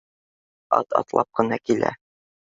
[0.77, 1.93] Ат атлап ҡына килә